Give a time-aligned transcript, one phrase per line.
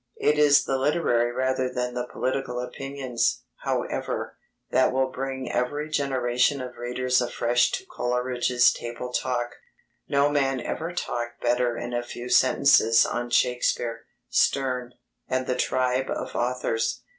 [0.17, 4.35] It is the literary rather than the political opinions, however,
[4.71, 9.51] that will bring every generation of readers afresh to Coleridge's Table Talk.
[10.09, 14.93] No man ever talked better in a few sentences on Shakespeare, Sterne,
[15.27, 17.03] and the tribe of authors.